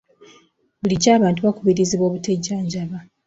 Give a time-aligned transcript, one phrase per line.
[0.81, 2.97] Bulijjo abantu bakubirizibwa obutejjanjaba.